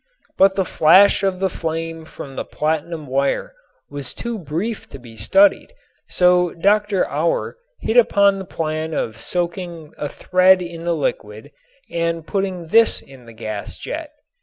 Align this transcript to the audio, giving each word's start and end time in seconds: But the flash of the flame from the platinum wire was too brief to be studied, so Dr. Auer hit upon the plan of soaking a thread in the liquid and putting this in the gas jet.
But 0.35 0.55
the 0.55 0.65
flash 0.65 1.21
of 1.21 1.39
the 1.39 1.47
flame 1.47 2.05
from 2.05 2.35
the 2.35 2.43
platinum 2.43 3.05
wire 3.05 3.53
was 3.87 4.15
too 4.15 4.39
brief 4.39 4.89
to 4.89 4.97
be 4.97 5.15
studied, 5.15 5.75
so 6.09 6.55
Dr. 6.55 7.07
Auer 7.07 7.57
hit 7.81 7.97
upon 7.97 8.39
the 8.39 8.45
plan 8.45 8.95
of 8.95 9.21
soaking 9.21 9.93
a 9.99 10.09
thread 10.09 10.59
in 10.59 10.85
the 10.85 10.95
liquid 10.95 11.51
and 11.91 12.25
putting 12.25 12.65
this 12.69 12.99
in 12.99 13.27
the 13.27 13.33
gas 13.33 13.77
jet. 13.77 14.09